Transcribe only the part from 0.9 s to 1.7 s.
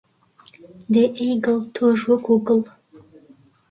دەی ئەی گڵ،